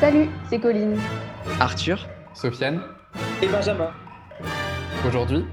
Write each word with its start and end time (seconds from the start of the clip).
Salut, 0.00 0.28
c'est 0.50 0.60
Colline. 0.60 0.98
Arthur, 1.60 2.06
Sofiane, 2.34 2.82
et 3.42 3.48
Benjamin. 3.48 3.90
aujourd'hui, 5.06 5.44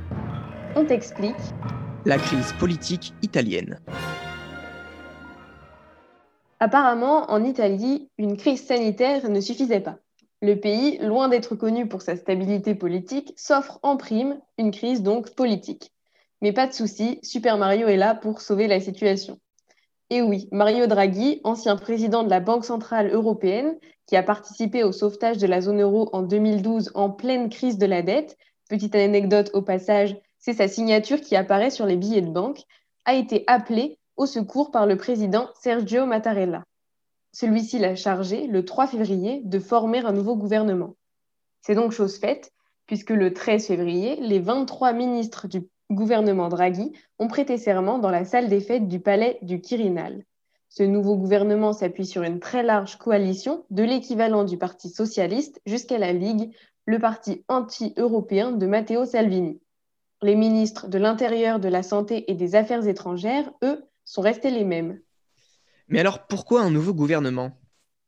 On 0.76 0.86
t'explique. 0.86 1.36
la 2.06 2.18
crise 2.18 2.52
politique 2.54 3.14
italienne. 3.22 3.80
Apparemment, 6.60 7.32
en 7.32 7.44
Italie, 7.44 8.10
une 8.18 8.38
crise 8.38 8.66
sanitaire 8.66 9.30
ne 9.30 9.40
suffisait 9.40 9.80
pas. 9.80 9.98
Le 10.42 10.56
pays, 10.60 10.98
loin 11.00 11.30
d'être 11.30 11.56
connu 11.56 11.88
pour 11.88 12.02
sa 12.02 12.16
stabilité 12.18 12.76
politique, 12.76 13.34
s'offre 13.38 13.80
en 13.82 13.96
prime 13.96 14.40
une 14.58 14.72
crise 14.72 15.02
donc 15.04 15.36
politique. 15.36 15.94
Mais 16.42 16.52
pas 16.52 16.68
de 16.68 16.74
souci, 16.74 17.20
Super 17.24 17.58
Mario 17.58 17.88
est 17.88 17.96
là 17.98 18.14
pour 18.16 18.42
sauver 18.42 18.68
la 18.68 18.82
situation. 18.82 19.40
Et 20.10 20.22
oui, 20.22 20.48
Mario 20.52 20.88
Draghi, 20.88 21.42
ancien 21.44 21.76
président 21.76 22.24
de 22.24 22.30
la 22.30 22.40
Banque 22.40 22.66
centrale 22.66 23.12
européenne, 23.12 23.78
qui 24.06 24.16
a 24.16 24.24
participé 24.24 24.84
au 24.84 24.92
sauvetage 24.92 25.38
de 25.38 25.48
la 25.48 25.62
zone 25.62 25.82
euro 25.82 26.10
en 26.14 26.22
2012 26.22 26.92
en 26.94 27.10
pleine 27.10 27.50
crise 27.50 27.78
de 27.78 27.86
la 27.86 28.02
dette, 28.02 28.38
petite 28.70 28.96
anecdote 28.96 29.50
au 29.54 29.62
passage, 29.62 30.16
c'est 30.40 30.54
sa 30.54 30.68
signature 30.68 31.22
qui 31.22 31.36
apparaît 31.36 31.70
sur 31.70 31.86
les 31.86 31.96
billets 31.96 32.22
de 32.22 32.30
banque, 32.30 32.64
a 33.06 33.14
été 33.16 33.44
appelé 33.48 33.98
au 34.18 34.26
secours 34.26 34.72
par 34.72 34.86
le 34.86 34.98
président 34.98 35.50
Sergio 35.62 36.06
Mattarella. 36.06 36.64
Celui-ci 37.32 37.80
l'a 37.80 37.96
chargé, 37.96 38.46
le 38.46 38.64
3 38.64 38.88
février, 38.88 39.42
de 39.44 39.60
former 39.60 40.00
un 40.00 40.12
nouveau 40.12 40.36
gouvernement. 40.36 40.96
C'est 41.62 41.76
donc 41.76 41.92
chose 41.92 42.18
faite, 42.18 42.52
puisque 42.86 43.10
le 43.10 43.34
13 43.34 43.68
février, 43.68 44.18
les 44.18 44.40
23 44.40 44.94
ministres 44.94 45.48
du 45.48 45.62
gouvernement 45.94 46.50
Draghi 46.50 46.94
ont 47.20 47.28
prêté 47.28 47.58
serment 47.58 48.00
dans 48.00 48.10
la 48.10 48.26
salle 48.26 48.50
des 48.50 48.60
fêtes 48.60 48.88
du 48.88 49.00
palais 49.00 49.40
du 49.42 49.62
Quirinal. 49.62 50.26
Ce 50.70 50.84
nouveau 50.84 51.16
gouvernement 51.16 51.72
s'appuie 51.72 52.06
sur 52.06 52.24
une 52.24 52.40
très 52.40 52.64
large 52.64 52.98
coalition, 52.98 53.66
de 53.70 53.84
l'équivalent 53.84 54.44
du 54.44 54.58
Parti 54.58 54.90
socialiste 54.90 55.62
jusqu'à 55.66 56.00
la 56.00 56.14
Ligue, 56.14 56.52
le 56.86 57.00
parti 57.00 57.46
anti-européen 57.48 58.52
de 58.52 58.66
Matteo 58.66 59.06
Salvini. 59.06 59.62
Les 60.22 60.36
ministres 60.36 60.88
de 60.88 60.98
l'Intérieur, 60.98 61.60
de 61.60 61.70
la 61.70 61.84
Santé 61.84 62.32
et 62.32 62.34
des 62.34 62.56
Affaires 62.56 62.88
étrangères, 62.88 63.52
eux, 63.64 63.84
sont 64.06 64.22
restés 64.22 64.52
les 64.52 64.64
mêmes. 64.64 65.00
Mais 65.88 66.00
alors 66.00 66.26
pourquoi 66.28 66.62
un 66.62 66.72
nouveau 66.72 66.94
gouvernement? 66.94 67.52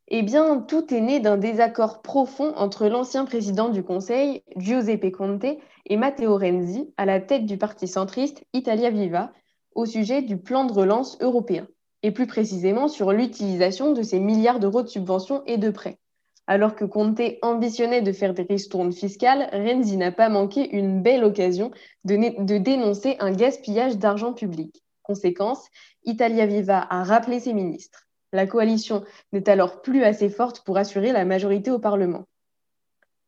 Eh 0.08 0.22
bien, 0.22 0.60
tout 0.60 0.94
est 0.94 1.02
né 1.02 1.20
d'un 1.20 1.38
désaccord 1.38 2.04
profond 2.04 2.54
entre 2.58 2.88
l'ancien 2.88 3.26
président 3.26 3.70
du 3.70 3.82
Conseil, 3.82 4.44
Giuseppe 4.56 5.12
Conte, 5.12 5.46
et 5.88 5.98
Matteo 5.98 6.38
Renzi, 6.38 6.94
à 6.98 7.06
la 7.06 7.20
tête 7.20 7.46
du 7.46 7.58
parti 7.58 7.88
centriste 7.88 8.44
Italia 8.54 8.92
Viva, 8.92 9.32
au 9.74 9.88
sujet 9.88 10.22
du 10.22 10.38
plan 10.38 10.66
de 10.66 10.74
relance 10.74 11.18
européen, 11.22 11.68
et 12.04 12.12
plus 12.12 12.28
précisément 12.28 12.88
sur 12.88 13.14
l'utilisation 13.14 13.94
de 13.94 14.04
ces 14.04 14.20
milliards 14.20 14.60
d'euros 14.60 14.84
de 14.84 14.88
subventions 14.88 15.42
et 15.48 15.58
de 15.58 15.72
prêts. 15.72 15.98
Alors 16.46 16.76
que 16.76 16.86
Conte 16.86 17.22
ambitionnait 17.42 18.04
de 18.04 18.12
faire 18.12 18.36
des 18.36 18.44
ristournes 18.44 18.94
fiscales, 18.94 19.50
Renzi 19.52 19.98
n'a 19.98 20.12
pas 20.12 20.30
manqué 20.30 20.70
une 20.70 21.02
belle 21.02 21.24
occasion 21.24 21.72
de, 22.04 22.44
de 22.44 22.58
dénoncer 22.60 23.16
un 23.20 23.32
gaspillage 23.32 23.98
d'argent 23.98 24.34
public. 24.34 24.84
Conséquence, 25.02 25.66
Italia 26.04 26.46
Viva 26.46 26.86
a 26.88 27.04
rappelé 27.04 27.40
ses 27.40 27.54
ministres. 27.54 28.05
La 28.36 28.48
coalition 28.48 29.06
n'est 29.32 29.48
alors 29.48 29.82
plus 29.82 30.04
assez 30.04 30.28
forte 30.28 30.60
pour 30.66 30.78
assurer 30.78 31.14
la 31.14 31.24
majorité 31.24 31.72
au 31.72 31.80
Parlement. 31.80 32.26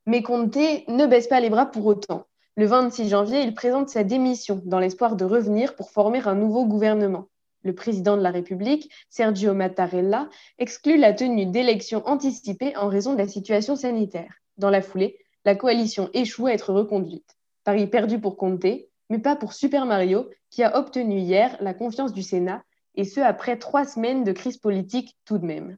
Mais 0.06 0.22
Conte 0.22 0.58
ne 0.58 1.06
baisse 1.06 1.28
pas 1.28 1.40
les 1.40 1.50
bras 1.50 1.66
pour 1.66 1.86
autant. 1.86 2.26
Le 2.58 2.66
26 2.66 3.08
janvier, 3.08 3.42
il 3.42 3.54
présente 3.54 3.88
sa 3.88 4.04
démission 4.04 4.62
dans 4.66 4.80
l'espoir 4.80 5.16
de 5.16 5.24
revenir 5.24 5.76
pour 5.76 5.92
former 5.92 6.28
un 6.28 6.36
nouveau 6.36 6.66
gouvernement. 6.66 7.30
Le 7.64 7.74
président 7.74 8.18
de 8.18 8.22
la 8.22 8.32
République, 8.32 8.92
Sergio 9.10 9.54
Mattarella, 9.54 10.28
exclut 10.60 10.98
la 10.98 11.14
tenue 11.14 11.46
d'élections 11.46 12.06
anticipées 12.06 12.76
en 12.76 12.90
raison 12.90 13.14
de 13.14 13.20
la 13.20 13.30
situation 13.30 13.78
sanitaire. 13.78 14.34
Dans 14.58 14.70
la 14.70 14.82
foulée, 14.82 15.20
la 15.46 15.56
coalition 15.56 16.10
échoue 16.14 16.48
à 16.48 16.54
être 16.54 16.74
reconduite. 16.74 17.38
Paris 17.64 17.88
perdu 17.88 18.20
pour 18.20 18.36
Conte, 18.36 18.66
mais 19.10 19.20
pas 19.20 19.38
pour 19.38 19.54
Super 19.54 19.86
Mario, 19.86 20.30
qui 20.50 20.64
a 20.64 20.78
obtenu 20.78 21.18
hier 21.18 21.56
la 21.62 21.74
confiance 21.74 22.12
du 22.12 22.24
Sénat, 22.24 22.62
et 22.98 23.06
ce 23.06 23.22
après 23.22 23.58
trois 23.58 23.86
semaines 23.86 24.24
de 24.24 24.34
crise 24.34 24.58
politique 24.58 25.16
tout 25.24 25.38
de 25.38 25.46
même. 25.46 25.78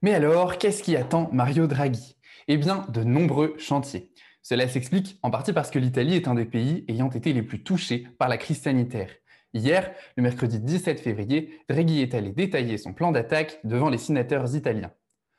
Mais 0.00 0.14
alors, 0.14 0.58
qu'est-ce 0.58 0.82
qui 0.82 0.96
attend 0.96 1.28
Mario 1.32 1.68
Draghi? 1.68 2.16
Eh 2.48 2.56
bien, 2.56 2.84
de 2.88 3.04
nombreux 3.04 3.54
chantiers. 3.58 4.10
Cela 4.42 4.66
s'explique 4.66 5.20
en 5.22 5.30
partie 5.30 5.52
parce 5.52 5.70
que 5.70 5.78
l'Italie 5.78 6.16
est 6.16 6.26
un 6.26 6.34
des 6.34 6.46
pays 6.46 6.84
ayant 6.88 7.10
été 7.10 7.32
les 7.32 7.42
plus 7.42 7.62
touchés 7.62 8.08
par 8.18 8.28
la 8.28 8.36
crise 8.36 8.60
sanitaire. 8.60 9.10
Hier, 9.54 9.94
le 10.16 10.24
mercredi 10.24 10.58
17 10.58 10.98
février, 10.98 11.60
Draghi 11.68 12.00
est 12.00 12.14
allé 12.14 12.32
détailler 12.32 12.78
son 12.78 12.94
plan 12.94 13.12
d'attaque 13.12 13.60
devant 13.62 13.90
les 13.90 13.98
sénateurs 13.98 14.56
italiens. 14.56 14.90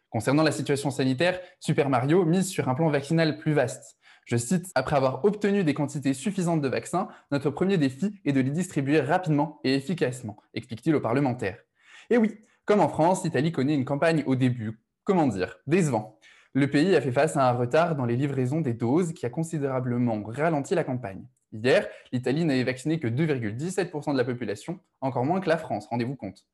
Concernant 0.09 0.43
la 0.43 0.51
situation 0.51 0.91
sanitaire, 0.91 1.41
Super 1.59 1.89
Mario 1.89 2.23
mise 2.23 2.47
sur 2.47 2.69
un 2.69 2.75
plan 2.75 2.89
vaccinal 2.89 3.39
plus 3.39 3.53
vaste. 3.53 3.97
Je 4.25 4.37
cite, 4.37 4.71
Après 4.75 4.95
avoir 4.95 5.25
obtenu 5.25 5.63
des 5.63 5.73
quantités 5.73 6.13
suffisantes 6.13 6.61
de 6.61 6.67
vaccins, 6.67 7.07
notre 7.31 7.49
premier 7.49 7.77
défi 7.77 8.19
est 8.25 8.31
de 8.31 8.39
les 8.39 8.51
distribuer 8.51 9.01
rapidement 9.01 9.59
et 9.63 9.75
efficacement, 9.75 10.37
explique-t-il 10.53 10.95
aux 10.95 11.01
parlementaires. 11.01 11.59
Et 12.09 12.17
oui, 12.17 12.39
comme 12.65 12.79
en 12.79 12.87
France, 12.87 13.23
l'Italie 13.23 13.51
connaît 13.51 13.75
une 13.75 13.85
campagne 13.85 14.23
au 14.25 14.35
début, 14.35 14.79
comment 15.03 15.27
dire, 15.27 15.57
décevant. 15.67 16.19
Le 16.53 16.69
pays 16.69 16.95
a 16.95 17.01
fait 17.01 17.11
face 17.11 17.35
à 17.35 17.49
un 17.49 17.53
retard 17.53 17.95
dans 17.95 18.05
les 18.05 18.15
livraisons 18.15 18.61
des 18.61 18.73
doses 18.73 19.13
qui 19.13 19.25
a 19.25 19.29
considérablement 19.29 20.23
ralenti 20.23 20.75
la 20.75 20.83
campagne. 20.83 21.25
Hier, 21.51 21.87
l'Italie 22.11 22.45
n'avait 22.45 22.63
vacciné 22.63 22.99
que 22.99 23.07
2,17% 23.07 24.13
de 24.13 24.17
la 24.17 24.23
population, 24.23 24.79
encore 25.01 25.25
moins 25.25 25.41
que 25.41 25.49
la 25.49 25.57
France, 25.57 25.87
rendez-vous 25.87 26.15
compte. 26.15 26.47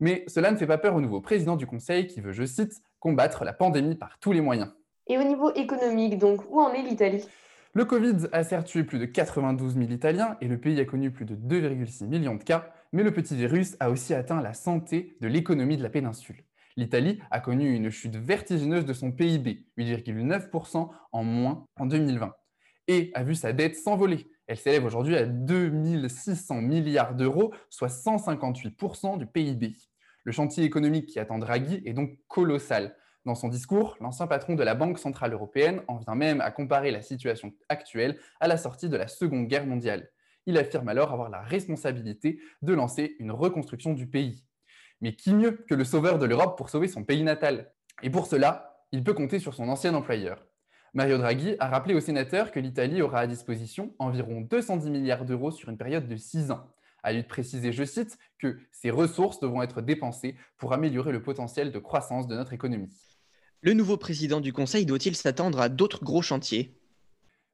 Mais 0.00 0.24
cela 0.26 0.50
ne 0.50 0.56
fait 0.56 0.66
pas 0.66 0.78
peur 0.78 0.96
au 0.96 1.00
nouveau 1.00 1.20
président 1.20 1.56
du 1.56 1.66
Conseil 1.66 2.06
qui 2.06 2.20
veut, 2.20 2.32
je 2.32 2.44
cite, 2.44 2.82
combattre 2.98 3.44
la 3.44 3.52
pandémie 3.52 3.94
par 3.94 4.18
tous 4.18 4.32
les 4.32 4.40
moyens. 4.40 4.72
Et 5.08 5.18
au 5.18 5.24
niveau 5.24 5.52
économique, 5.54 6.18
donc, 6.18 6.42
où 6.50 6.60
en 6.60 6.72
est 6.72 6.82
l'Italie? 6.82 7.24
Le 7.74 7.84
Covid 7.84 8.28
a 8.32 8.44
certes 8.44 8.66
tué 8.66 8.84
plus 8.84 8.98
de 8.98 9.06
92 9.06 9.74
000 9.74 9.90
Italiens 9.90 10.36
et 10.40 10.46
le 10.46 10.58
pays 10.58 10.78
a 10.78 10.84
connu 10.84 11.10
plus 11.10 11.24
de 11.24 11.34
2,6 11.34 12.06
millions 12.06 12.34
de 12.34 12.42
cas, 12.44 12.66
mais 12.92 13.02
le 13.02 13.12
petit 13.12 13.34
virus 13.34 13.76
a 13.80 13.90
aussi 13.90 14.12
atteint 14.12 14.42
la 14.42 14.52
santé 14.52 15.16
de 15.20 15.28
l'économie 15.28 15.78
de 15.78 15.82
la 15.82 15.88
péninsule. 15.88 16.44
L'Italie 16.76 17.18
a 17.30 17.40
connu 17.40 17.74
une 17.74 17.90
chute 17.90 18.16
vertigineuse 18.16 18.84
de 18.84 18.92
son 18.92 19.10
PIB, 19.10 19.66
8,9% 19.78 20.90
en 21.12 21.24
moins 21.24 21.66
en 21.78 21.86
2020, 21.86 22.34
et 22.88 23.10
a 23.14 23.22
vu 23.22 23.34
sa 23.34 23.52
dette 23.52 23.76
s'envoler. 23.76 24.30
Elle 24.46 24.58
s'élève 24.58 24.84
aujourd'hui 24.84 25.16
à 25.16 25.24
2600 25.24 26.60
milliards 26.60 27.14
d'euros, 27.14 27.54
soit 27.70 27.88
158% 27.88 29.18
du 29.18 29.26
PIB. 29.26 29.72
Le 30.24 30.32
chantier 30.32 30.64
économique 30.64 31.06
qui 31.06 31.18
attend 31.18 31.38
Draghi 31.38 31.82
est 31.84 31.94
donc 31.94 32.18
colossal. 32.28 32.96
Dans 33.24 33.36
son 33.36 33.48
discours, 33.48 33.96
l'ancien 34.00 34.26
patron 34.26 34.56
de 34.56 34.64
la 34.64 34.74
Banque 34.74 34.98
centrale 34.98 35.32
européenne 35.32 35.82
en 35.86 35.96
vient 35.96 36.16
même 36.16 36.40
à 36.40 36.50
comparer 36.50 36.90
la 36.90 37.02
situation 37.02 37.52
actuelle 37.68 38.18
à 38.40 38.48
la 38.48 38.56
sortie 38.56 38.88
de 38.88 38.96
la 38.96 39.06
Seconde 39.06 39.46
Guerre 39.46 39.66
mondiale. 39.66 40.10
Il 40.46 40.58
affirme 40.58 40.88
alors 40.88 41.12
avoir 41.12 41.30
la 41.30 41.40
responsabilité 41.40 42.40
de 42.62 42.74
lancer 42.74 43.14
une 43.20 43.30
reconstruction 43.30 43.92
du 43.92 44.08
pays. 44.08 44.44
Mais 45.00 45.14
qui 45.14 45.34
mieux 45.34 45.52
que 45.68 45.74
le 45.76 45.84
sauveur 45.84 46.18
de 46.18 46.26
l'Europe 46.26 46.58
pour 46.58 46.68
sauver 46.68 46.88
son 46.88 47.04
pays 47.04 47.22
natal? 47.22 47.72
Et 48.02 48.10
pour 48.10 48.26
cela, 48.26 48.80
il 48.90 49.04
peut 49.04 49.14
compter 49.14 49.38
sur 49.38 49.54
son 49.54 49.68
ancien 49.68 49.94
employeur. 49.94 50.44
Mario 50.92 51.16
Draghi 51.16 51.54
a 51.60 51.68
rappelé 51.68 51.94
aux 51.94 52.00
sénateurs 52.00 52.50
que 52.50 52.58
l'Italie 52.58 53.02
aura 53.02 53.20
à 53.20 53.26
disposition 53.28 53.94
environ 54.00 54.40
210 54.40 54.90
milliards 54.90 55.24
d'euros 55.24 55.52
sur 55.52 55.68
une 55.68 55.78
période 55.78 56.08
de 56.08 56.16
6 56.16 56.50
ans. 56.50 56.66
À 57.04 57.12
lui 57.12 57.22
de 57.22 57.28
préciser, 57.28 57.72
je 57.72 57.84
cite, 57.84 58.18
que 58.38 58.58
ces 58.72 58.90
ressources 58.90 59.40
devront 59.40 59.62
être 59.62 59.80
dépensées 59.80 60.36
pour 60.56 60.72
améliorer 60.72 61.12
le 61.12 61.22
potentiel 61.22 61.72
de 61.72 61.78
croissance 61.78 62.26
de 62.26 62.34
notre 62.34 62.52
économie. 62.52 63.11
Le 63.64 63.74
nouveau 63.74 63.96
président 63.96 64.40
du 64.40 64.52
Conseil 64.52 64.84
doit-il 64.86 65.14
s'attendre 65.14 65.60
à 65.60 65.68
d'autres 65.68 66.02
gros 66.02 66.20
chantiers? 66.20 66.76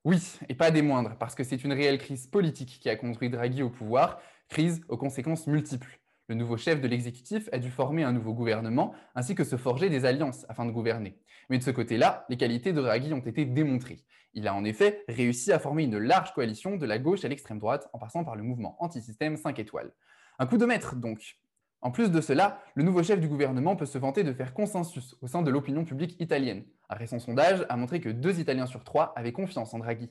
Oui, 0.07 0.17
et 0.49 0.55
pas 0.55 0.71
des 0.71 0.81
moindres, 0.81 1.19
parce 1.19 1.35
que 1.35 1.45
c'est 1.45 1.63
une 1.63 1.75
réelle 1.75 1.99
crise 1.99 2.27
politique 2.27 2.79
qui 2.81 2.89
a 2.89 2.97
conduit 2.97 3.29
Draghi 3.29 3.63
au 3.63 3.69
pouvoir, 3.69 4.19
crise 4.49 4.81
aux 4.89 4.97
conséquences 4.97 5.47
multiples. 5.47 6.01
Le 6.29 6.35
nouveau 6.35 6.57
chef 6.57 6.81
de 6.81 6.89
l'exécutif 6.89 7.51
a 7.53 7.59
dû 7.59 7.71
former 7.71 8.05
un 8.05 8.13
nouveau 8.13 8.33
gouvernement, 8.33 8.95
ainsi 9.15 9.35
que 9.35 9.45
se 9.45 9.59
forger 9.59 9.91
des 9.91 10.07
alliances 10.07 10.47
afin 10.49 10.65
de 10.65 10.71
gouverner. 10.71 11.19
Mais 11.51 11.59
de 11.59 11.63
ce 11.63 11.71
côté-là, 11.71 12.25
les 12.31 12.39
qualités 12.39 12.73
de 12.73 12.81
Draghi 12.81 13.13
ont 13.13 13.19
été 13.19 13.45
démontrées. 13.45 14.03
Il 14.33 14.49
a 14.49 14.55
en 14.55 14.65
effet 14.65 15.05
réussi 15.09 15.53
à 15.53 15.59
former 15.59 15.83
une 15.83 15.99
large 15.99 16.33
coalition 16.33 16.77
de 16.79 16.87
la 16.87 16.99
gauche 16.99 17.27
à 17.27 17.29
l'extrême 17.29 17.59
droite, 17.59 17.87
en 17.93 17.99
passant 17.99 18.25
par 18.25 18.35
le 18.35 18.45
mouvement 18.45 18.83
anti-système 18.83 19.37
5 19.37 19.59
étoiles. 19.59 19.93
Un 20.39 20.47
coup 20.47 20.57
de 20.57 20.65
maître, 20.65 20.97
donc. 20.97 21.37
En 21.81 21.93
plus 21.93 22.11
de 22.11 22.21
cela, 22.21 22.61
le 22.75 22.83
nouveau 22.83 23.03
chef 23.03 23.21
du 23.21 23.29
gouvernement 23.29 23.77
peut 23.77 23.87
se 23.87 23.99
vanter 23.99 24.25
de 24.25 24.33
faire 24.33 24.53
consensus 24.53 25.17
au 25.21 25.29
sein 25.29 25.43
de 25.43 25.51
l'opinion 25.51 25.85
publique 25.85 26.21
italienne. 26.21 26.65
Un 26.89 26.97
récent 26.97 27.21
sondage 27.21 27.65
a 27.69 27.77
montré 27.77 28.01
que 28.01 28.09
deux 28.09 28.41
Italiens 28.41 28.67
sur 28.67 28.83
trois 28.83 29.13
avaient 29.15 29.33
confiance 29.33 29.73
en 29.75 29.79
Draghi. 29.79 30.11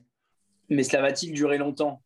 Mais 0.69 0.83
cela 0.83 1.01
va-t-il 1.01 1.33
durer 1.33 1.57
longtemps? 1.57 2.01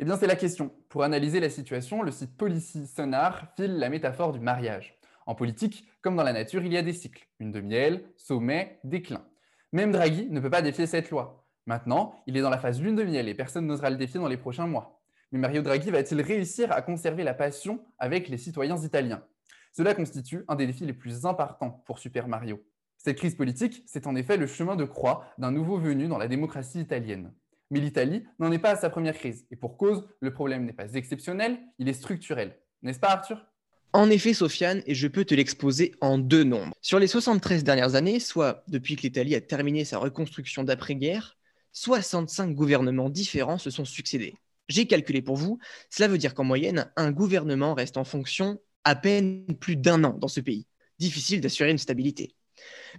Eh 0.00 0.04
bien, 0.04 0.16
c'est 0.16 0.26
la 0.26 0.34
question. 0.34 0.72
Pour 0.88 1.04
analyser 1.04 1.38
la 1.38 1.50
situation, 1.50 2.02
le 2.02 2.10
site 2.10 2.36
Policy 2.36 2.88
Sonar 2.88 3.52
file 3.54 3.78
la 3.78 3.88
métaphore 3.88 4.32
du 4.32 4.40
mariage. 4.40 4.98
En 5.26 5.36
politique, 5.36 5.86
comme 6.02 6.16
dans 6.16 6.24
la 6.24 6.32
nature, 6.32 6.64
il 6.64 6.72
y 6.72 6.76
a 6.76 6.82
des 6.82 6.92
cycles. 6.92 7.28
Une 7.38 7.52
de 7.52 7.60
miel, 7.60 8.04
sommet, 8.16 8.80
déclin. 8.82 9.24
Même 9.72 9.92
Draghi 9.92 10.28
ne 10.30 10.40
peut 10.40 10.50
pas 10.50 10.62
défier 10.62 10.86
cette 10.86 11.10
loi. 11.10 11.46
Maintenant, 11.66 12.22
il 12.26 12.36
est 12.36 12.42
dans 12.42 12.50
la 12.50 12.58
phase 12.58 12.82
lune 12.82 12.96
de 12.96 13.04
miel 13.04 13.28
et 13.28 13.34
personne 13.34 13.66
n'osera 13.66 13.88
le 13.88 13.96
défier 13.96 14.20
dans 14.20 14.28
les 14.28 14.36
prochains 14.36 14.66
mois. 14.66 14.93
Mais 15.34 15.40
Mario 15.40 15.62
Draghi 15.62 15.90
va-t-il 15.90 16.20
réussir 16.20 16.70
à 16.70 16.80
conserver 16.80 17.24
la 17.24 17.34
passion 17.34 17.84
avec 17.98 18.28
les 18.28 18.38
citoyens 18.38 18.80
italiens? 18.80 19.24
Cela 19.72 19.92
constitue 19.92 20.44
un 20.46 20.54
des 20.54 20.64
défis 20.64 20.86
les 20.86 20.92
plus 20.92 21.26
importants 21.26 21.82
pour 21.86 21.98
Super 21.98 22.28
Mario. 22.28 22.64
Cette 22.98 23.16
crise 23.16 23.34
politique, 23.34 23.82
c'est 23.84 24.06
en 24.06 24.14
effet 24.14 24.36
le 24.36 24.46
chemin 24.46 24.76
de 24.76 24.84
croix 24.84 25.26
d'un 25.38 25.50
nouveau 25.50 25.76
venu 25.76 26.06
dans 26.06 26.18
la 26.18 26.28
démocratie 26.28 26.78
italienne. 26.78 27.32
Mais 27.72 27.80
l'Italie 27.80 28.22
n'en 28.38 28.52
est 28.52 28.60
pas 28.60 28.70
à 28.70 28.76
sa 28.76 28.90
première 28.90 29.16
crise, 29.16 29.44
et 29.50 29.56
pour 29.56 29.76
cause, 29.76 30.06
le 30.20 30.32
problème 30.32 30.66
n'est 30.66 30.72
pas 30.72 30.94
exceptionnel, 30.94 31.58
il 31.80 31.88
est 31.88 31.94
structurel. 31.94 32.56
N'est-ce 32.82 33.00
pas 33.00 33.10
Arthur? 33.10 33.44
En 33.92 34.10
effet, 34.10 34.34
Sofiane, 34.34 34.84
et 34.86 34.94
je 34.94 35.08
peux 35.08 35.24
te 35.24 35.34
l'exposer 35.34 35.96
en 36.00 36.16
deux 36.16 36.44
nombres. 36.44 36.76
Sur 36.80 37.00
les 37.00 37.08
73 37.08 37.64
dernières 37.64 37.96
années, 37.96 38.20
soit 38.20 38.62
depuis 38.68 38.94
que 38.94 39.02
l'Italie 39.02 39.34
a 39.34 39.40
terminé 39.40 39.84
sa 39.84 39.98
reconstruction 39.98 40.62
d'après-guerre, 40.62 41.36
65 41.72 42.54
gouvernements 42.54 43.10
différents 43.10 43.58
se 43.58 43.70
sont 43.70 43.84
succédés. 43.84 44.36
J'ai 44.68 44.86
calculé 44.86 45.22
pour 45.22 45.36
vous, 45.36 45.58
cela 45.90 46.08
veut 46.08 46.18
dire 46.18 46.34
qu'en 46.34 46.44
moyenne, 46.44 46.90
un 46.96 47.12
gouvernement 47.12 47.74
reste 47.74 47.96
en 47.96 48.04
fonction 48.04 48.58
à 48.84 48.94
peine 48.94 49.46
plus 49.60 49.76
d'un 49.76 50.04
an 50.04 50.16
dans 50.18 50.28
ce 50.28 50.40
pays. 50.40 50.66
Difficile 50.98 51.40
d'assurer 51.40 51.70
une 51.70 51.78
stabilité. 51.78 52.34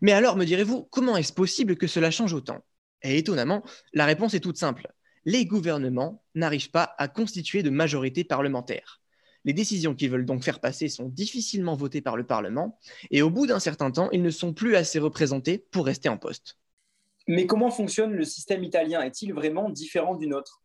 Mais 0.01 0.11
alors, 0.11 0.35
me 0.35 0.45
direz-vous, 0.45 0.83
comment 0.91 1.17
est-ce 1.17 1.33
possible 1.33 1.77
que 1.77 1.87
cela 1.87 2.11
change 2.11 2.33
autant? 2.33 2.63
Et 3.01 3.17
étonnamment, 3.17 3.63
la 3.93 4.05
réponse 4.05 4.33
est 4.33 4.39
toute 4.39 4.57
simple. 4.57 4.87
Les 5.25 5.45
gouvernements 5.45 6.23
n'arrivent 6.35 6.71
pas 6.71 6.93
à 6.97 7.07
constituer 7.07 7.63
de 7.63 7.69
majorité 7.69 8.23
parlementaire. 8.23 9.01
Les 9.43 9.53
décisions 9.53 9.95
qu'ils 9.95 10.09
veulent 10.09 10.25
donc 10.25 10.43
faire 10.43 10.59
passer 10.59 10.87
sont 10.89 11.07
difficilement 11.07 11.75
votées 11.75 12.01
par 12.01 12.17
le 12.17 12.25
Parlement, 12.25 12.79
et 13.11 13.21
au 13.21 13.29
bout 13.29 13.47
d'un 13.47 13.59
certain 13.59 13.91
temps, 13.91 14.09
ils 14.11 14.23
ne 14.23 14.29
sont 14.29 14.53
plus 14.53 14.75
assez 14.75 14.99
représentés 14.99 15.59
pour 15.71 15.85
rester 15.85 16.09
en 16.09 16.17
poste. 16.17 16.57
Mais 17.27 17.47
comment 17.47 17.71
fonctionne 17.71 18.13
le 18.13 18.23
système 18.23 18.63
italien? 18.63 19.01
Est-il 19.01 19.33
vraiment 19.33 19.69
différent 19.69 20.15
du 20.15 20.27
nôtre? 20.27 20.61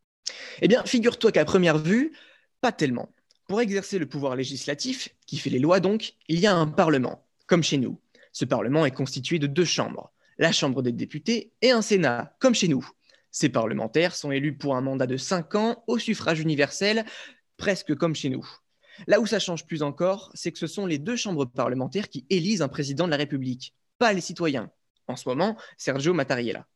Eh 0.62 0.68
bien, 0.68 0.84
figure-toi 0.84 1.32
qu'à 1.32 1.44
première 1.44 1.78
vue, 1.78 2.12
pas 2.60 2.72
tellement. 2.72 3.12
Pour 3.48 3.60
exercer 3.60 3.98
le 3.98 4.06
pouvoir 4.06 4.36
législatif, 4.36 5.08
qui 5.26 5.38
fait 5.38 5.50
les 5.50 5.58
lois 5.58 5.80
donc, 5.80 6.14
il 6.28 6.38
y 6.38 6.46
a 6.46 6.54
un 6.54 6.66
Parlement, 6.66 7.26
comme 7.46 7.62
chez 7.62 7.78
nous. 7.78 8.00
Ce 8.32 8.44
Parlement 8.44 8.86
est 8.86 8.90
constitué 8.92 9.38
de 9.38 9.46
deux 9.46 9.64
chambres, 9.64 10.12
la 10.38 10.52
Chambre 10.52 10.82
des 10.82 10.92
députés 10.92 11.52
et 11.62 11.70
un 11.70 11.82
Sénat, 11.82 12.36
comme 12.38 12.54
chez 12.54 12.68
nous. 12.68 12.88
Ces 13.30 13.48
parlementaires 13.48 14.14
sont 14.14 14.32
élus 14.32 14.56
pour 14.56 14.76
un 14.76 14.80
mandat 14.80 15.06
de 15.06 15.16
5 15.16 15.54
ans 15.54 15.84
au 15.86 15.98
suffrage 15.98 16.40
universel, 16.40 17.04
presque 17.56 17.94
comme 17.94 18.14
chez 18.14 18.28
nous. 18.28 18.48
Là 19.06 19.20
où 19.20 19.26
ça 19.26 19.38
change 19.38 19.66
plus 19.66 19.82
encore, 19.82 20.30
c'est 20.34 20.52
que 20.52 20.58
ce 20.58 20.66
sont 20.66 20.86
les 20.86 20.98
deux 20.98 21.16
chambres 21.16 21.44
parlementaires 21.44 22.08
qui 22.08 22.26
élisent 22.30 22.62
un 22.62 22.68
président 22.68 23.06
de 23.06 23.10
la 23.10 23.16
République, 23.16 23.74
pas 23.98 24.12
les 24.12 24.20
citoyens. 24.20 24.70
En 25.06 25.16
ce 25.16 25.28
moment, 25.28 25.56
Sergio 25.76 26.12
Mattarella. 26.14 26.66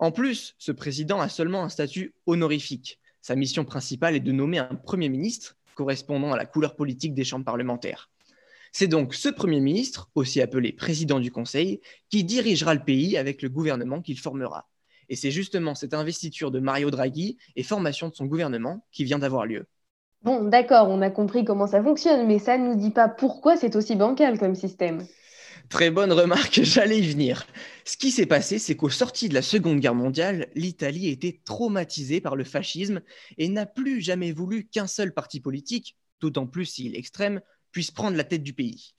En 0.00 0.12
plus, 0.12 0.54
ce 0.56 0.72
président 0.72 1.20
a 1.20 1.28
seulement 1.28 1.62
un 1.62 1.68
statut 1.68 2.14
honorifique. 2.24 2.98
Sa 3.20 3.36
mission 3.36 3.66
principale 3.66 4.16
est 4.16 4.20
de 4.20 4.32
nommer 4.32 4.56
un 4.56 4.74
Premier 4.74 5.10
ministre 5.10 5.58
correspondant 5.74 6.32
à 6.32 6.38
la 6.38 6.46
couleur 6.46 6.74
politique 6.74 7.12
des 7.12 7.22
chambres 7.22 7.44
parlementaires. 7.44 8.08
C'est 8.72 8.86
donc 8.86 9.12
ce 9.14 9.28
Premier 9.28 9.60
ministre, 9.60 10.08
aussi 10.14 10.40
appelé 10.40 10.72
président 10.72 11.20
du 11.20 11.30
Conseil, 11.30 11.82
qui 12.08 12.24
dirigera 12.24 12.72
le 12.72 12.82
pays 12.82 13.18
avec 13.18 13.42
le 13.42 13.50
gouvernement 13.50 14.00
qu'il 14.00 14.18
formera. 14.18 14.70
Et 15.10 15.16
c'est 15.16 15.30
justement 15.30 15.74
cette 15.74 15.92
investiture 15.92 16.50
de 16.50 16.60
Mario 16.60 16.90
Draghi 16.90 17.36
et 17.54 17.62
formation 17.62 18.08
de 18.08 18.14
son 18.14 18.24
gouvernement 18.24 18.86
qui 18.92 19.04
vient 19.04 19.18
d'avoir 19.18 19.44
lieu. 19.44 19.66
Bon, 20.22 20.44
d'accord, 20.44 20.88
on 20.88 21.02
a 21.02 21.10
compris 21.10 21.44
comment 21.44 21.66
ça 21.66 21.82
fonctionne, 21.82 22.26
mais 22.26 22.38
ça 22.38 22.56
ne 22.56 22.68
nous 22.68 22.80
dit 22.80 22.90
pas 22.90 23.08
pourquoi 23.10 23.58
c'est 23.58 23.76
aussi 23.76 23.96
bancal 23.96 24.38
comme 24.38 24.54
système. 24.54 25.06
Très 25.70 25.90
bonne 25.90 26.12
remarque, 26.12 26.60
j'allais 26.64 26.98
y 26.98 27.10
venir. 27.10 27.46
Ce 27.84 27.96
qui 27.96 28.10
s'est 28.10 28.26
passé, 28.26 28.58
c'est 28.58 28.76
qu'au 28.76 28.90
sorti 28.90 29.28
de 29.28 29.34
la 29.34 29.40
Seconde 29.40 29.80
Guerre 29.80 29.94
mondiale, 29.94 30.48
l'Italie 30.54 31.08
était 31.08 31.40
traumatisée 31.44 32.20
par 32.20 32.36
le 32.36 32.44
fascisme 32.44 33.00
et 33.38 33.48
n'a 33.48 33.64
plus 33.64 34.02
jamais 34.02 34.32
voulu 34.32 34.66
qu'un 34.66 34.86
seul 34.86 35.14
parti 35.14 35.40
politique, 35.40 35.96
d'autant 36.20 36.46
plus 36.46 36.66
s'il 36.66 36.94
est 36.94 36.98
extrême, 36.98 37.40
puisse 37.72 37.92
prendre 37.92 38.16
la 38.16 38.24
tête 38.24 38.42
du 38.42 38.52
pays. 38.52 38.94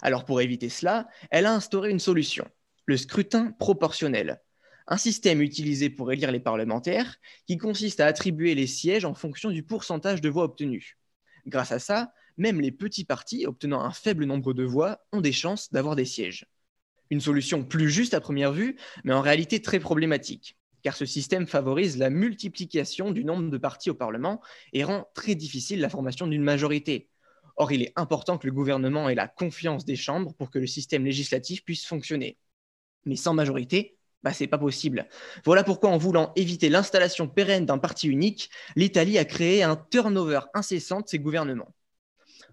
Alors 0.00 0.24
pour 0.24 0.40
éviter 0.40 0.68
cela, 0.68 1.08
elle 1.30 1.44
a 1.44 1.52
instauré 1.52 1.90
une 1.90 1.98
solution, 1.98 2.48
le 2.86 2.96
scrutin 2.96 3.50
proportionnel 3.58 4.40
un 4.86 4.96
système 4.96 5.42
utilisé 5.42 5.90
pour 5.90 6.12
élire 6.12 6.32
les 6.32 6.40
parlementaires 6.40 7.16
qui 7.46 7.56
consiste 7.56 8.00
à 8.00 8.06
attribuer 8.06 8.54
les 8.54 8.66
sièges 8.66 9.04
en 9.04 9.14
fonction 9.14 9.50
du 9.50 9.62
pourcentage 9.62 10.20
de 10.20 10.28
voix 10.28 10.44
obtenues. 10.44 10.98
Grâce 11.46 11.72
à 11.72 11.78
ça, 11.78 12.12
même 12.36 12.60
les 12.60 12.72
petits 12.72 13.04
partis 13.04 13.46
obtenant 13.46 13.82
un 13.82 13.92
faible 13.92 14.24
nombre 14.24 14.52
de 14.52 14.64
voix 14.64 15.04
ont 15.12 15.20
des 15.20 15.32
chances 15.32 15.72
d'avoir 15.72 15.96
des 15.96 16.04
sièges. 16.04 16.46
Une 17.10 17.20
solution 17.20 17.64
plus 17.64 17.90
juste 17.90 18.14
à 18.14 18.20
première 18.20 18.52
vue, 18.52 18.76
mais 19.04 19.12
en 19.12 19.20
réalité 19.20 19.60
très 19.60 19.80
problématique, 19.80 20.56
car 20.82 20.96
ce 20.96 21.04
système 21.04 21.46
favorise 21.46 21.98
la 21.98 22.10
multiplication 22.10 23.10
du 23.10 23.24
nombre 23.24 23.50
de 23.50 23.58
partis 23.58 23.90
au 23.90 23.94
Parlement 23.94 24.40
et 24.72 24.84
rend 24.84 25.06
très 25.14 25.34
difficile 25.34 25.80
la 25.80 25.88
formation 25.88 26.26
d'une 26.26 26.42
majorité. 26.42 27.08
Or, 27.56 27.70
il 27.72 27.82
est 27.82 27.92
important 27.96 28.38
que 28.38 28.46
le 28.46 28.52
gouvernement 28.52 29.08
ait 29.08 29.14
la 29.14 29.28
confiance 29.28 29.84
des 29.84 29.96
chambres 29.96 30.34
pour 30.34 30.50
que 30.50 30.58
le 30.58 30.66
système 30.66 31.04
législatif 31.04 31.64
puisse 31.64 31.84
fonctionner. 31.84 32.38
Mais 33.04 33.16
sans 33.16 33.34
majorité, 33.34 33.96
bah, 34.22 34.32
c'est 34.32 34.46
pas 34.46 34.58
possible. 34.58 35.08
Voilà 35.44 35.64
pourquoi, 35.64 35.90
en 35.90 35.98
voulant 35.98 36.32
éviter 36.36 36.68
l'installation 36.68 37.28
pérenne 37.28 37.66
d'un 37.66 37.78
parti 37.78 38.08
unique, 38.08 38.50
l'Italie 38.76 39.18
a 39.18 39.24
créé 39.24 39.62
un 39.62 39.76
turnover 39.76 40.40
incessant 40.54 41.00
de 41.00 41.08
ses 41.08 41.18
gouvernements. 41.18 41.74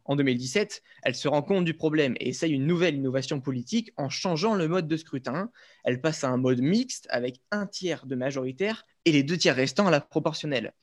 En 0.10 0.16
2017, 0.16 0.82
elle 1.04 1.14
se 1.14 1.28
rend 1.28 1.44
compte 1.44 1.66
du 1.66 1.76
problème 1.76 2.16
et 2.20 2.30
essaye 2.30 2.54
une 2.54 2.66
nouvelle 2.66 2.96
innovation 2.96 3.40
politique 3.40 3.92
en 3.96 4.10
changeant 4.10 4.56
le 4.56 4.68
mode 4.68 4.88
de 4.88 4.98
scrutin. 4.98 5.52
Elle 5.84 6.02
passe 6.02 6.24
à 6.24 6.30
un 6.30 6.38
mode 6.38 6.62
mixte 6.62 7.06
avec 7.12 7.42
un 7.52 7.68
tiers 7.68 8.08
de 8.08 8.16
majoritaire 8.16 8.88
et 9.06 9.12
les 9.12 9.22
deux 9.22 9.38
tiers 9.38 9.56
restants 9.56 9.86
à 9.86 9.92
la 9.92 10.02
proportionnelle. 10.02 10.74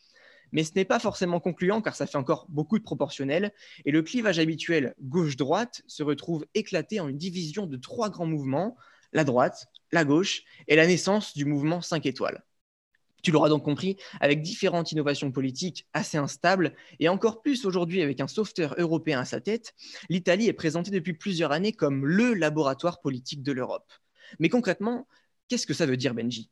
Mais 0.53 0.63
ce 0.63 0.71
n'est 0.77 0.85
pas 0.85 1.01
forcément 1.01 1.41
concluant 1.41 1.83
car 1.83 1.97
ça 1.97 2.07
fait 2.07 2.19
encore 2.19 2.47
beaucoup 2.49 2.79
de 2.79 2.85
proportionnel 2.85 3.53
et 3.85 3.91
le 3.91 4.03
clivage 4.03 4.39
habituel 4.39 4.95
gauche-droite 5.01 5.83
se 5.89 6.05
retrouve 6.05 6.47
éclaté 6.55 7.01
en 7.01 7.09
une 7.09 7.19
division 7.19 7.67
de 7.67 7.77
trois 7.77 8.11
grands 8.11 8.27
mouvements 8.27 8.77
la 9.13 9.25
droite, 9.25 9.67
la 9.91 10.05
gauche 10.05 10.45
et 10.69 10.77
la 10.77 10.87
naissance 10.87 11.37
du 11.37 11.47
mouvement 11.47 11.81
5 11.81 12.07
étoiles. 12.07 12.45
Tu 13.23 13.31
l'auras 13.33 13.49
donc 13.49 13.65
compris, 13.65 13.97
avec 14.21 14.43
différentes 14.43 14.93
innovations 14.93 15.33
politiques 15.33 15.87
assez 15.93 16.17
instables, 16.17 16.75
et 17.01 17.09
encore 17.09 17.43
plus 17.43 17.65
aujourd'hui 17.65 18.03
avec 18.03 18.21
un 18.21 18.29
sauveteur 18.29 18.75
européen 18.79 19.21
à 19.21 19.25
sa 19.25 19.41
tête, 19.41 19.75
l'Italie 20.09 20.49
est 20.49 20.53
présentée 20.53 20.91
depuis 20.91 21.15
plusieurs 21.15 21.53
années 21.53 21.73
comme 21.73 22.07
le 22.07 22.35
laboratoire 22.35 23.01
politique 23.01 23.43
de 23.43 23.53
l'Europe. 23.53 23.91
Mais 24.39 24.49
concrètement, 24.49 25.07
qu'est-ce 25.49 25.67
que 25.67 25.75
ça 25.75 25.87
veut 25.87 25.97
dire, 25.97 26.15
Benji? 26.15 26.51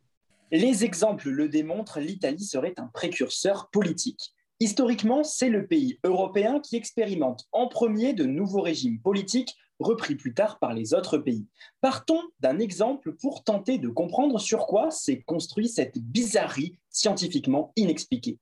Les 0.51 0.85
exemples 0.85 1.31
le 1.31 1.49
démontrent, 1.49 2.01
l'Italie 2.01 2.45
serait 2.45 2.75
un 2.77 2.87
précurseur 2.87 3.71
politique. 3.71 4.33
Historiquement, 4.61 5.25
c'est 5.25 5.49
le 5.49 5.67
pays 5.67 5.99
européen 6.05 6.61
qui 6.61 6.77
expérimente 6.77 7.49
en 7.51 7.67
premier 7.67 8.15
de 8.15 8.25
nouveaux 8.25 8.61
régimes 8.61 9.01
politiques 9.01 9.57
repris 9.79 10.15
plus 10.15 10.35
tard 10.35 10.59
par 10.59 10.75
les 10.75 10.95
autres 10.95 11.19
pays. 11.19 11.47
Partons 11.81 12.23
d'un 12.41 12.59
exemple 12.59 13.15
pour 13.15 13.45
tenter 13.45 13.79
de 13.79 13.89
comprendre 13.89 14.39
sur 14.39 14.67
quoi 14.67 14.91
s'est 14.91 15.23
construit 15.23 15.69
cette 15.69 15.99
bizarrerie 15.99 16.79
scientifiquement 16.91 17.73
inexpliquée. 17.77 18.39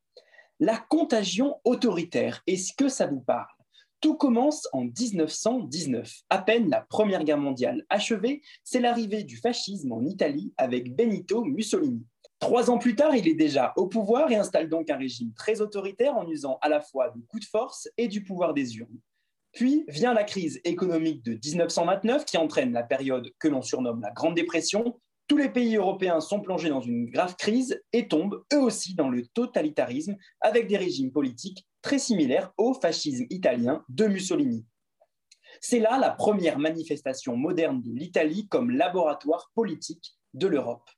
La 0.60 0.78
contagion 0.78 1.56
autoritaire, 1.64 2.42
est-ce 2.46 2.72
que 2.72 2.88
ça 2.88 3.06
vous 3.06 3.20
parle? 3.20 3.46
Tout 4.00 4.14
commence 4.16 4.68
en 4.72 4.82
1919. 4.84 6.12
À 6.28 6.38
peine 6.38 6.68
la 6.68 6.80
Première 6.80 7.24
Guerre 7.24 7.38
mondiale 7.38 7.84
achevée, 7.88 8.42
c'est 8.64 8.80
l'arrivée 8.80 9.22
du 9.22 9.36
fascisme 9.36 9.92
en 9.92 10.04
Italie 10.04 10.52
avec 10.56 10.94
Benito 10.94 11.44
Mussolini. 11.44 12.04
Trois 12.40 12.70
ans 12.70 12.78
plus 12.78 12.96
tard, 12.96 13.14
il 13.14 13.28
est 13.28 13.34
déjà 13.34 13.72
au 13.76 13.86
pouvoir 13.86 14.32
et 14.32 14.36
installe 14.36 14.68
donc 14.68 14.90
un 14.90 14.96
régime 14.96 15.32
très 15.34 15.60
autoritaire 15.60 16.16
en 16.16 16.28
usant 16.28 16.58
à 16.60 16.68
la 16.68 16.80
fois 16.80 17.10
de 17.10 17.20
coups 17.28 17.44
de 17.44 17.48
force 17.48 17.88
et 17.96 18.08
du 18.08 18.24
pouvoir 18.24 18.52
des 18.52 18.76
urnes. 18.76 18.98
Puis 19.52 19.84
vient 19.88 20.14
la 20.14 20.24
crise 20.24 20.60
économique 20.64 21.24
de 21.24 21.32
1929 21.32 22.24
qui 22.24 22.38
entraîne 22.38 22.72
la 22.72 22.82
période 22.82 23.30
que 23.38 23.48
l'on 23.48 23.62
surnomme 23.62 24.00
la 24.00 24.10
Grande 24.10 24.34
Dépression. 24.34 24.98
Tous 25.28 25.36
les 25.36 25.50
pays 25.50 25.76
européens 25.76 26.20
sont 26.20 26.40
plongés 26.40 26.70
dans 26.70 26.80
une 26.80 27.10
grave 27.10 27.36
crise 27.36 27.80
et 27.92 28.08
tombent 28.08 28.42
eux 28.52 28.60
aussi 28.60 28.94
dans 28.94 29.08
le 29.08 29.26
totalitarisme 29.28 30.16
avec 30.40 30.68
des 30.68 30.76
régimes 30.76 31.12
politiques 31.12 31.66
très 31.82 31.98
similaires 31.98 32.52
au 32.56 32.74
fascisme 32.74 33.26
italien 33.30 33.84
de 33.88 34.06
Mussolini. 34.06 34.64
C'est 35.60 35.80
là 35.80 35.98
la 35.98 36.10
première 36.10 36.58
manifestation 36.58 37.36
moderne 37.36 37.82
de 37.82 37.92
l'Italie 37.92 38.48
comme 38.48 38.70
laboratoire 38.70 39.50
politique 39.54 40.16
de 40.32 40.46
l'Europe. 40.46 40.88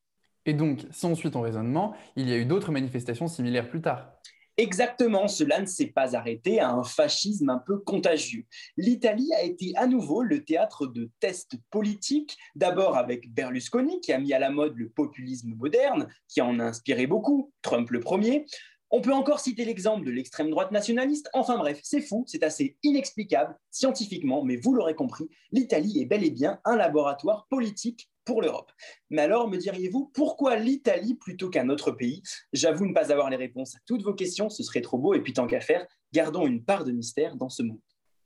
Et 0.47 0.55
donc, 0.55 0.87
sans 0.91 1.15
suite 1.15 1.37
en 1.37 1.41
raisonnement, 1.41 1.95
il 2.17 2.29
y 2.29 2.33
a 2.33 2.37
eu 2.37 2.45
d'autres 2.45 2.71
manifestations 2.71 3.27
similaires 3.27 3.69
plus 3.69 3.81
tard. 3.81 4.13
Exactement, 4.57 5.27
cela 5.27 5.61
ne 5.61 5.67
s'est 5.67 5.89
pas 5.89 6.15
arrêté 6.15 6.61
à 6.61 6.71
un 6.71 6.85
fascisme 6.85 7.49
un 7.49 7.59
peu 7.59 7.79
contagieux. 7.79 8.45
L'Italie 8.77 9.33
a 9.35 9.43
été 9.43 9.73
à 9.75 9.89
nouveau 9.89 10.23
le 10.23 10.45
théâtre 10.45 10.87
de 10.87 11.11
tests 11.19 11.57
politiques, 11.71 12.37
d'abord 12.55 12.97
avec 12.97 13.35
Berlusconi 13.35 14.01
qui 14.01 14.13
a 14.13 14.19
mis 14.19 14.33
à 14.33 14.39
la 14.39 14.51
mode 14.51 14.77
le 14.77 14.91
populisme 14.91 15.55
moderne, 15.57 16.09
qui 16.29 16.41
en 16.41 16.61
a 16.61 16.65
inspiré 16.65 17.09
beaucoup, 17.09 17.53
Trump 17.63 17.91
le 17.91 17.99
premier. 17.99 18.47
On 18.91 19.01
peut 19.01 19.13
encore 19.13 19.41
citer 19.41 19.65
l'exemple 19.65 20.07
de 20.07 20.13
l'extrême 20.13 20.51
droite 20.51 20.71
nationaliste. 20.71 21.29
Enfin 21.33 21.59
bref, 21.59 21.81
c'est 21.83 22.01
fou, 22.01 22.23
c'est 22.29 22.45
assez 22.45 22.77
inexplicable 22.85 23.59
scientifiquement, 23.73 24.45
mais 24.45 24.55
vous 24.55 24.73
l'aurez 24.73 24.95
compris, 24.95 25.29
l'Italie 25.51 26.01
est 26.01 26.07
bel 26.07 26.23
et 26.23 26.31
bien 26.31 26.61
un 26.65 26.77
laboratoire 26.77 27.49
politique 27.51 28.09
pour 28.25 28.43
l'Europe. 28.43 28.71
Mais 29.11 29.23
alors, 29.23 29.49
me 29.49 29.57
diriez-vous, 29.57 30.11
pourquoi 30.15 30.57
l'Italie 30.57 31.15
plutôt 31.15 31.51
qu'un 31.51 31.69
autre 31.69 31.91
pays? 31.91 32.23
J'avoue 32.53 32.87
ne 32.87 32.95
pas 32.95 33.13
avoir 33.13 33.31
les 33.31 33.37
réponses 33.37 33.77
à 33.77 33.79
toutes 33.87 34.03
vos 34.03 34.15
questions, 34.15 34.49
ce 34.49 34.63
serait 34.63 34.81
trop 34.81 34.99
beau, 34.99 35.15
et 35.15 35.21
puis 35.21 35.33
tant 35.33 35.47
qu'à 35.47 35.61
faire, 35.61 35.87
gardons 36.13 36.47
une 36.47 36.65
part 36.65 36.85
de 36.85 36.93
mystère 36.93 37.37
dans 37.37 37.49
ce 37.49 37.63
monde. 37.63 37.81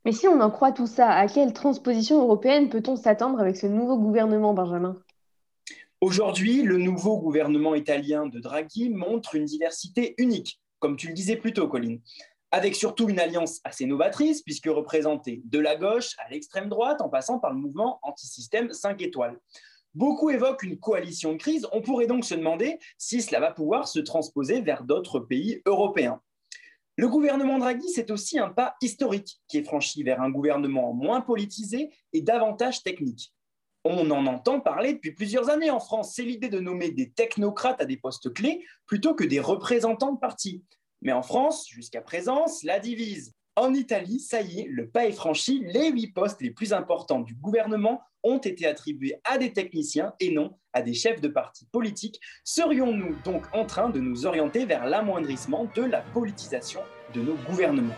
Mais 0.05 0.11
si 0.11 0.27
on 0.27 0.39
en 0.39 0.49
croit 0.49 0.71
tout 0.71 0.87
ça, 0.87 1.09
à 1.09 1.27
quelle 1.27 1.53
transposition 1.53 2.21
européenne 2.21 2.69
peut-on 2.69 2.95
s'attendre 2.95 3.39
avec 3.39 3.57
ce 3.57 3.67
nouveau 3.67 3.97
gouvernement, 3.97 4.53
Benjamin? 4.53 5.01
Aujourd'hui, 6.01 6.61
le 6.63 6.77
nouveau 6.77 7.17
gouvernement 7.19 7.75
italien 7.75 8.25
de 8.25 8.39
Draghi 8.39 8.89
montre 8.89 9.35
une 9.35 9.43
diversité 9.43 10.15
unique, 10.17 10.61
comme 10.79 10.95
tu 10.95 11.07
le 11.07 11.13
disais 11.13 11.35
plus 11.35 11.51
tôt, 11.51 11.67
Colline, 11.67 11.99
avec 12.51 12.75
surtout 12.75 13.09
une 13.09 13.19
alliance 13.19 13.59
assez 13.65 13.85
novatrice, 13.85 14.41
puisque 14.41 14.67
représentée 14.67 15.41
de 15.43 15.59
la 15.59 15.75
gauche 15.75 16.15
à 16.25 16.29
l'extrême 16.29 16.69
droite, 16.69 17.01
en 17.01 17.09
passant 17.09 17.37
par 17.37 17.51
le 17.51 17.59
mouvement 17.59 17.99
anti-système 18.01 18.71
5 18.71 19.01
étoiles. 19.01 19.37
Beaucoup 19.99 20.29
évoquent 20.29 20.63
une 20.63 20.79
coalition 20.79 21.33
de 21.33 21.37
crise. 21.37 21.67
On 21.73 21.81
pourrait 21.81 22.07
donc 22.07 22.23
se 22.23 22.33
demander 22.33 22.79
si 22.97 23.21
cela 23.21 23.41
va 23.41 23.51
pouvoir 23.51 23.85
se 23.85 23.99
transposer 23.99 24.61
vers 24.61 24.85
d'autres 24.85 25.19
pays 25.19 25.61
européens. 25.65 26.21
Le 26.95 27.09
gouvernement 27.09 27.57
Draghi, 27.57 27.89
c'est 27.89 28.09
aussi 28.09 28.39
un 28.39 28.47
pas 28.47 28.75
historique 28.81 29.41
qui 29.49 29.57
est 29.57 29.63
franchi 29.65 30.03
vers 30.03 30.21
un 30.21 30.29
gouvernement 30.29 30.93
moins 30.93 31.19
politisé 31.19 31.89
et 32.13 32.21
davantage 32.21 32.81
technique. 32.81 33.33
On 33.83 34.09
en 34.09 34.25
entend 34.25 34.61
parler 34.61 34.93
depuis 34.93 35.11
plusieurs 35.11 35.49
années 35.49 35.69
en 35.69 35.81
France. 35.81 36.13
C'est 36.15 36.23
l'idée 36.23 36.47
de 36.47 36.61
nommer 36.61 36.91
des 36.91 37.11
technocrates 37.11 37.81
à 37.81 37.85
des 37.85 37.97
postes 37.97 38.33
clés 38.33 38.63
plutôt 38.85 39.15
que 39.15 39.25
des 39.25 39.41
représentants 39.41 40.13
de 40.13 40.19
partis. 40.19 40.63
Mais 41.01 41.11
en 41.11 41.23
France, 41.23 41.67
jusqu'à 41.67 42.01
présent, 42.01 42.47
cela 42.47 42.79
divise. 42.79 43.33
En 43.57 43.73
Italie, 43.73 44.21
ça 44.21 44.39
y 44.39 44.61
est, 44.61 44.67
le 44.69 44.89
pas 44.89 45.07
est 45.07 45.11
franchi. 45.11 45.61
Les 45.65 45.91
huit 45.91 46.13
postes 46.13 46.41
les 46.41 46.51
plus 46.51 46.71
importants 46.71 47.19
du 47.19 47.35
gouvernement 47.35 47.99
ont 48.23 48.39
été 48.39 48.65
attribués 48.65 49.15
à 49.23 49.37
des 49.37 49.53
techniciens 49.53 50.13
et 50.19 50.31
non 50.31 50.57
à 50.73 50.81
des 50.81 50.93
chefs 50.93 51.21
de 51.21 51.27
partis 51.27 51.65
politiques. 51.71 52.19
Serions-nous 52.43 53.15
donc 53.23 53.45
en 53.53 53.65
train 53.65 53.89
de 53.89 53.99
nous 53.99 54.25
orienter 54.25 54.65
vers 54.65 54.85
l'amoindrissement 54.85 55.67
de 55.75 55.83
la 55.83 56.01
politisation 56.01 56.81
de 57.13 57.21
nos 57.21 57.35
gouvernements? 57.47 57.95